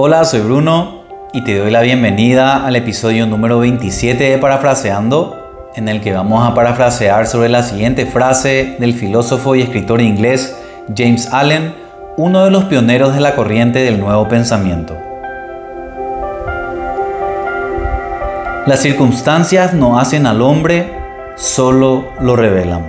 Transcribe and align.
Hola, 0.00 0.24
soy 0.24 0.42
Bruno 0.42 1.02
y 1.32 1.42
te 1.42 1.58
doy 1.58 1.72
la 1.72 1.80
bienvenida 1.80 2.64
al 2.64 2.76
episodio 2.76 3.26
número 3.26 3.58
27 3.58 4.30
de 4.30 4.38
Parafraseando, 4.38 5.34
en 5.74 5.88
el 5.88 6.00
que 6.00 6.12
vamos 6.12 6.46
a 6.46 6.54
parafrasear 6.54 7.26
sobre 7.26 7.48
la 7.48 7.64
siguiente 7.64 8.06
frase 8.06 8.76
del 8.78 8.94
filósofo 8.94 9.56
y 9.56 9.62
escritor 9.62 10.00
inglés 10.00 10.56
James 10.96 11.32
Allen, 11.32 11.74
uno 12.16 12.44
de 12.44 12.52
los 12.52 12.66
pioneros 12.66 13.12
de 13.12 13.20
la 13.20 13.34
corriente 13.34 13.80
del 13.80 13.98
nuevo 13.98 14.28
pensamiento. 14.28 14.96
Las 18.66 18.78
circunstancias 18.78 19.74
no 19.74 19.98
hacen 19.98 20.28
al 20.28 20.42
hombre, 20.42 20.92
solo 21.34 22.04
lo 22.20 22.36
revelan. 22.36 22.84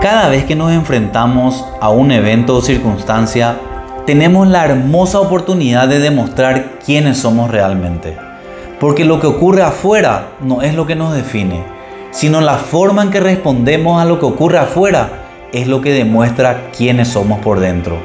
Cada 0.00 0.28
vez 0.28 0.44
que 0.44 0.56
nos 0.56 0.72
enfrentamos 0.72 1.66
a 1.82 1.90
un 1.90 2.10
evento 2.10 2.56
o 2.56 2.62
circunstancia, 2.62 3.58
tenemos 4.08 4.48
la 4.48 4.64
hermosa 4.64 5.20
oportunidad 5.20 5.86
de 5.86 5.98
demostrar 5.98 6.78
quiénes 6.82 7.18
somos 7.18 7.50
realmente. 7.50 8.16
Porque 8.80 9.04
lo 9.04 9.20
que 9.20 9.26
ocurre 9.26 9.60
afuera 9.60 10.28
no 10.40 10.62
es 10.62 10.74
lo 10.74 10.86
que 10.86 10.96
nos 10.96 11.12
define, 11.14 11.62
sino 12.10 12.40
la 12.40 12.56
forma 12.56 13.02
en 13.02 13.10
que 13.10 13.20
respondemos 13.20 14.00
a 14.00 14.06
lo 14.06 14.18
que 14.18 14.24
ocurre 14.24 14.56
afuera 14.56 15.10
es 15.52 15.66
lo 15.66 15.82
que 15.82 15.92
demuestra 15.92 16.70
quiénes 16.74 17.08
somos 17.08 17.40
por 17.40 17.60
dentro. 17.60 17.98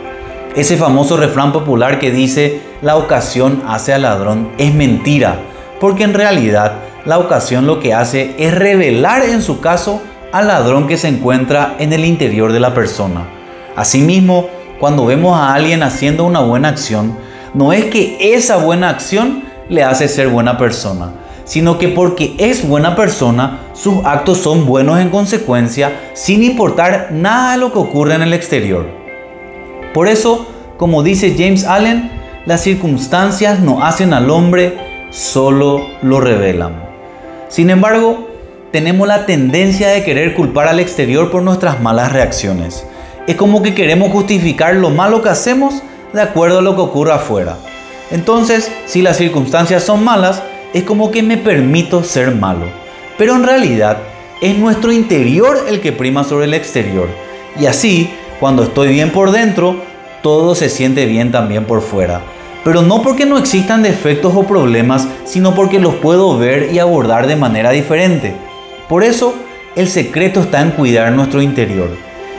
Ese 0.57 0.75
famoso 0.75 1.15
refrán 1.15 1.53
popular 1.53 1.99
que 1.99 2.11
dice 2.11 2.59
la 2.81 2.97
ocasión 2.97 3.63
hace 3.65 3.93
al 3.93 4.01
ladrón 4.01 4.49
es 4.57 4.73
mentira, 4.73 5.37
porque 5.79 6.03
en 6.03 6.13
realidad 6.13 6.73
la 7.05 7.17
ocasión 7.17 7.65
lo 7.65 7.79
que 7.79 7.93
hace 7.93 8.35
es 8.37 8.53
revelar 8.53 9.23
en 9.23 9.41
su 9.41 9.61
caso 9.61 10.01
al 10.33 10.47
ladrón 10.47 10.85
que 10.85 10.97
se 10.97 11.07
encuentra 11.07 11.77
en 11.79 11.93
el 11.93 12.03
interior 12.03 12.51
de 12.51 12.59
la 12.59 12.73
persona. 12.73 13.21
Asimismo, 13.77 14.49
cuando 14.83 15.05
vemos 15.05 15.39
a 15.39 15.53
alguien 15.53 15.81
haciendo 15.81 16.25
una 16.25 16.41
buena 16.41 16.67
acción, 16.67 17.15
no 17.53 17.71
es 17.71 17.85
que 17.85 18.17
esa 18.35 18.57
buena 18.57 18.89
acción 18.89 19.45
le 19.69 19.81
hace 19.81 20.09
ser 20.09 20.27
buena 20.27 20.57
persona, 20.57 21.13
sino 21.45 21.77
que 21.77 21.87
porque 21.87 22.35
es 22.37 22.67
buena 22.67 22.93
persona, 22.93 23.59
sus 23.71 24.03
actos 24.03 24.39
son 24.39 24.65
buenos 24.65 24.99
en 24.99 25.09
consecuencia, 25.09 26.11
sin 26.11 26.43
importar 26.43 27.13
nada 27.13 27.55
lo 27.55 27.71
que 27.71 27.79
ocurre 27.79 28.15
en 28.15 28.23
el 28.23 28.33
exterior. 28.33 28.85
Por 29.93 30.09
eso, 30.09 30.47
como 30.75 31.01
dice 31.01 31.33
James 31.37 31.63
Allen, 31.63 32.11
las 32.45 32.59
circunstancias 32.59 33.61
no 33.61 33.85
hacen 33.85 34.11
al 34.11 34.29
hombre, 34.29 35.07
solo 35.11 35.87
lo 36.01 36.19
revelan. 36.19 36.73
Sin 37.47 37.69
embargo, 37.69 38.27
tenemos 38.73 39.07
la 39.07 39.25
tendencia 39.25 39.87
de 39.87 40.03
querer 40.03 40.35
culpar 40.35 40.67
al 40.67 40.81
exterior 40.81 41.31
por 41.31 41.41
nuestras 41.41 41.79
malas 41.79 42.11
reacciones. 42.11 42.85
Es 43.25 43.35
como 43.35 43.61
que 43.61 43.73
queremos 43.73 44.11
justificar 44.11 44.75
lo 44.75 44.89
malo 44.89 45.21
que 45.21 45.29
hacemos 45.29 45.81
de 46.11 46.21
acuerdo 46.21 46.59
a 46.59 46.61
lo 46.61 46.75
que 46.75 46.81
ocurre 46.81 47.13
afuera. 47.13 47.57
Entonces, 48.11 48.71
si 48.85 49.01
las 49.01 49.17
circunstancias 49.17 49.83
son 49.83 50.03
malas, 50.03 50.43
es 50.73 50.83
como 50.83 51.09
que 51.09 51.23
me 51.23 51.37
permito 51.37 52.03
ser 52.03 52.35
malo. 52.35 52.65
Pero 53.17 53.35
en 53.35 53.43
realidad, 53.43 53.97
es 54.41 54.57
nuestro 54.57 54.91
interior 54.91 55.65
el 55.69 55.79
que 55.79 55.93
prima 55.93 56.25
sobre 56.25 56.45
el 56.45 56.53
exterior. 56.53 57.07
Y 57.59 57.65
así, 57.65 58.09
cuando 58.39 58.63
estoy 58.63 58.89
bien 58.89 59.11
por 59.11 59.31
dentro, 59.31 59.77
todo 60.21 60.53
se 60.53 60.69
siente 60.69 61.05
bien 61.05 61.31
también 61.31 61.63
por 61.63 61.81
fuera. 61.81 62.21
Pero 62.63 62.81
no 62.81 63.01
porque 63.01 63.25
no 63.25 63.37
existan 63.37 63.83
defectos 63.83 64.33
o 64.35 64.43
problemas, 64.43 65.07
sino 65.25 65.55
porque 65.55 65.79
los 65.79 65.95
puedo 65.95 66.37
ver 66.37 66.73
y 66.73 66.79
abordar 66.79 67.27
de 67.27 67.35
manera 67.35 67.71
diferente. 67.71 68.35
Por 68.89 69.03
eso, 69.03 69.33
el 69.75 69.87
secreto 69.87 70.41
está 70.41 70.61
en 70.61 70.71
cuidar 70.71 71.11
nuestro 71.13 71.41
interior, 71.41 71.89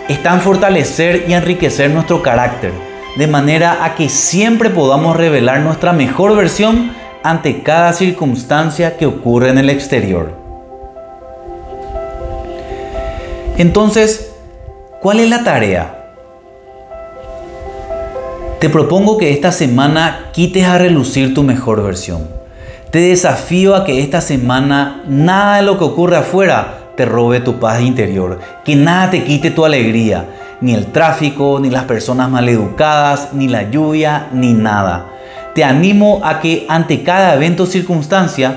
está 0.09 0.35
en 0.35 0.41
fortalecer 0.41 1.25
y 1.29 1.33
enriquecer 1.33 1.91
nuestro 1.91 2.23
carácter, 2.23 2.73
de 3.17 3.27
manera 3.27 3.85
a 3.85 3.95
que 3.95 4.09
siempre 4.09 4.71
podamos 4.71 5.17
revelar 5.17 5.61
nuestra 5.61 5.93
mejor 5.93 6.37
versión 6.37 6.93
ante 7.23 7.63
cada 7.63 7.93
circunstancia 7.93 8.97
que 8.97 9.07
ocurre 9.07 9.51
en 9.51 9.59
el 9.59 9.71
exterior. 9.71 10.33
Entonces, 13.57 14.33
¿cuál 15.01 15.21
es 15.21 15.31
la 15.31 15.45
tarea? 15.45 16.13
Te 18.61 18.69
propongo 18.69 19.19
que 19.19 19.33
esta 19.33 19.53
semana 19.53 20.31
quites 20.33 20.65
a 20.65 20.79
relucir 20.79 21.35
tu 21.35 21.43
mejor 21.43 21.83
versión 21.83 22.45
te 22.95 23.01
desafío 23.01 23.75
a 23.75 23.85
que 23.85 24.01
esta 24.03 24.21
semana 24.21 25.03
nada 25.09 25.57
de 25.57 25.63
lo 25.63 25.79
que 25.79 25.85
ocurre 25.85 26.17
afuera 26.17 26.84
te 26.97 27.05
robe 27.05 27.41
tu 27.41 27.59
paz 27.59 27.81
interior, 27.81 28.39
que 28.65 28.77
nada 28.77 29.11
te 29.11 29.25
quite 29.25 29.51
tu 29.51 29.65
alegría, 29.65 30.27
ni 30.61 30.75
el 30.75 30.87
tráfico, 30.87 31.59
ni 31.61 31.71
las 31.71 31.85
personas 31.85 32.31
maleducadas, 32.31 33.31
ni 33.33 33.49
la 33.49 33.71
lluvia, 33.71 34.29
ni 34.33 34.53
nada. 34.53 35.07
Te 35.55 35.65
animo 35.65 36.21
a 36.25 36.41
que 36.41 36.67
ante 36.69 37.03
cada 37.03 37.35
evento 37.35 37.65
o 37.65 37.67
circunstancia 37.67 38.57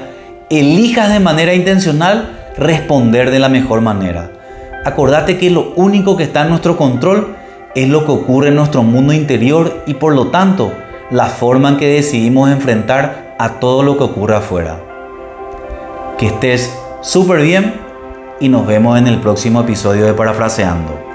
elijas 0.49 1.11
de 1.11 1.19
manera 1.19 1.53
intencional 1.53 2.53
responder 2.57 3.31
de 3.31 3.39
la 3.39 3.49
mejor 3.49 3.81
manera. 3.81 4.31
Acordate 4.85 5.37
que 5.37 5.49
lo 5.49 5.73
único 5.75 6.15
que 6.17 6.23
está 6.23 6.43
en 6.43 6.49
nuestro 6.49 6.77
control 6.77 7.35
es 7.75 7.89
lo 7.89 8.05
que 8.05 8.11
ocurre 8.11 8.49
en 8.49 8.55
nuestro 8.55 8.83
mundo 8.83 9.13
interior 9.13 9.83
y 9.85 9.95
por 9.95 10.15
lo 10.15 10.27
tanto 10.27 10.71
la 11.11 11.25
forma 11.25 11.69
en 11.69 11.77
que 11.77 11.87
decidimos 11.87 12.49
enfrentar 12.49 13.35
a 13.37 13.59
todo 13.59 13.83
lo 13.83 13.97
que 13.97 14.05
ocurre 14.05 14.35
afuera. 14.35 14.79
Que 16.17 16.27
estés 16.27 16.73
súper 17.01 17.41
bien 17.41 17.86
y 18.39 18.49
nos 18.49 18.65
vemos 18.67 18.97
en 18.97 19.07
el 19.07 19.19
próximo 19.19 19.61
episodio 19.61 20.05
de 20.05 20.13
Parafraseando. 20.13 21.06